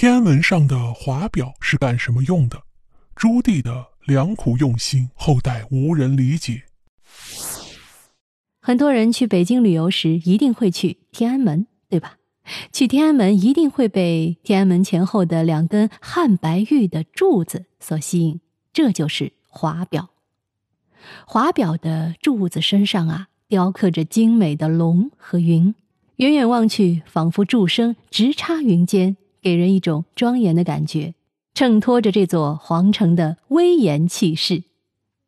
[0.00, 2.62] 天安门上的华表是干什么用的？
[3.14, 6.62] 朱棣的良苦用心，后代无人理解。
[8.62, 12.16] 很多人去北京旅游时，一定会去天安门，对吧？
[12.72, 18.40] 去天安门一定会被天安门前后的两根汉白玉的柱子所吸引，
[18.72, 20.08] 这就是华表。
[21.26, 25.74] 华表的柱子身上啊，雕刻着精美的龙和云，
[26.16, 29.18] 远远望去，仿佛柱身直插云间。
[29.40, 31.14] 给人一种庄严的感觉，
[31.54, 34.64] 衬托着这座皇城的威严气势。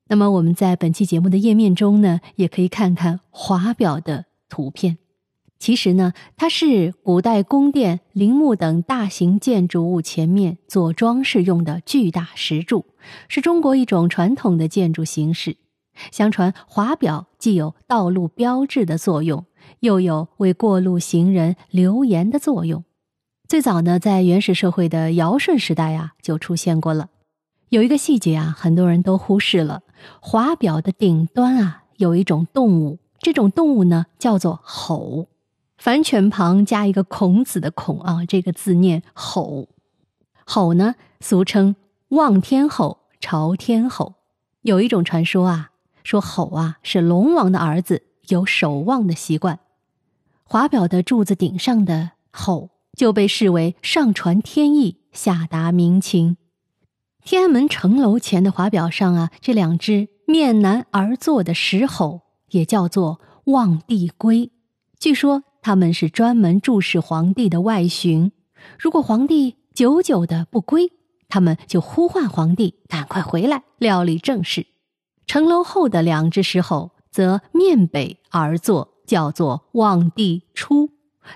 [0.08, 4.98] 那么我们在本期节目的页面中呢，也可以看看华表的图片。
[5.58, 12.84] 其实呢，它是古代宫殿、陵墓等大型建筑物前面做装饰用的巨大石柱，
[13.28, 15.56] 是中国一种传统的建筑形式。
[16.10, 19.44] 相传，华表既有道路标志的作用，
[19.80, 22.84] 又有为过路行人留言的作用。
[23.52, 27.10] 最早呢，在原始社会的尧舜时代呀，就出现过了。
[27.68, 29.82] 有一个细节啊，很多人都忽视了：
[30.20, 35.26] 华表的顶端啊，有一种动物，这种动物呢叫做吼，
[35.76, 39.68] 反犬旁加一个孔子的孔啊，这个字念吼。
[40.46, 41.76] 吼呢，俗称
[42.08, 44.14] 望天吼、朝天吼。
[44.62, 49.58] 有一种传说啊，说吼啊是龙王的儿子，有守望的习惯。
[50.44, 52.70] 华表的柱子顶上的吼。
[52.96, 56.36] 就被视为上传天意、下达民情。
[57.24, 64.50] 天安门城楼前的华表上啊，这两只面南而坐的石猴，也叫做望帝龟。
[64.98, 68.32] 据说他们是专门注视皇帝的外巡。
[68.78, 70.92] 如果皇帝久久的不归，
[71.28, 74.66] 他们就呼唤皇帝赶快回来料理政事。
[75.26, 80.90] 城楼后的两只石猴则面北而坐，叫做望帝出。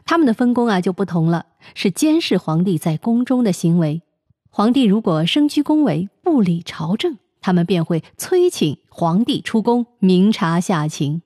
[0.04, 4.02] 他们的分工啊就不同了，是监视皇帝在宫中的行为。
[4.50, 11.22] 皇帝如果身居宫闱不理朝政，他们便会催请皇帝出宫明察下情。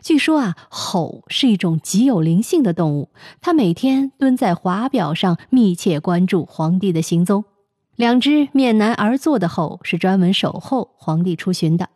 [0.00, 3.10] 据说啊，吼是一种极有灵性的动物，
[3.40, 7.44] 它每天蹲在华表上，密切关注皇帝的行踪。
[7.96, 11.88] 两只面南而坐的吼是专门守候皇帝出巡的。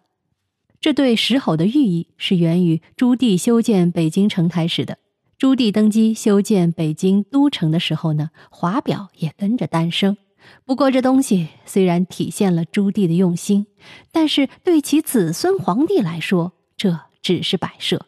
[0.81, 4.97] 这对石吼的寓意是源于朱棣修建北京城台时的。
[5.41, 10.19] 朱棣登基修建北京都城的时候呢，华表也跟着诞生。
[10.67, 13.67] 不过这东西虽然体现了朱棣的用心，
[14.13, 18.05] 但是对其子孙皇帝来说，这只是摆设。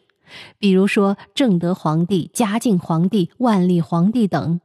[0.59, 4.61] 比如说正德皇帝、嘉靖皇帝、万历皇帝等，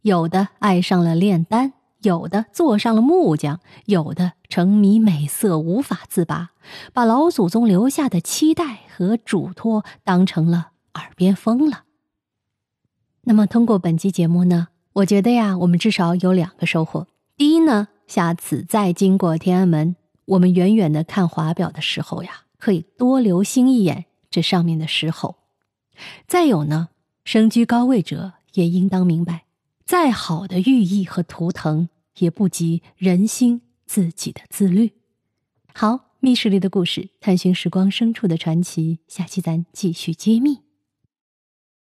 [0.00, 6.52] 有的爱上了炼丹，有的做上了木匠，有的沉迷美色无法自拔，
[6.94, 11.82] 把老祖宗留下的期待和嘱托当成了耳边风了。
[13.28, 17.08] 那么，通过本期节目呢，我觉得呀，我们至少有两个收获。
[17.36, 25.34] 第一呢，下次再经过天安门，我们远远的看华表的时候呀，可以多留心一眼这上面的石猴。
[26.28, 26.90] 再有呢，
[27.24, 29.46] 身居高位者也应当明白，
[29.84, 31.88] 再好的寓意和图腾，
[32.18, 34.92] 也不及人心自己的自律。
[35.74, 40.65] 好，密室里的故事，探寻时光深处的传奇，下期咱继续揭秘。